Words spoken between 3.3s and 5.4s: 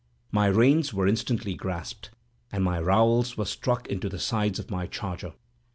were struck into the sides of my charger.